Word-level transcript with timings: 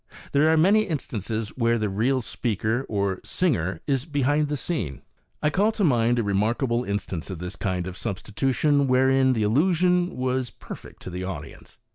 There 0.31 0.51
are 0.51 0.57
many 0.57 0.85
instances 0.85 1.49
where 1.49 1.77
the 1.77 1.87
real 1.87 2.21
speaker 2.21 2.87
or 2.89 3.21
singer 3.23 3.81
is" 3.85 4.05
behind 4.17 4.47
the 4.47 4.57
scene." 4.57 5.03
I 5.43 5.51
call 5.51 5.71
to 5.73 5.83
mind 5.83 6.17
a 6.17 6.23
remarkable 6.23 6.83
in 6.83 6.97
stance 6.97 7.29
of 7.29 7.37
this 7.37 7.55
kind 7.55 7.85
of 7.85 7.95
substitution, 7.95 8.87
wherein 8.87 9.33
the 9.33 9.43
illusion 9.43 10.15
was 10.17 10.49
per 10.49 10.73
fect 10.73 11.03
to 11.03 11.11
the 11.11 11.23
audience. 11.23 11.77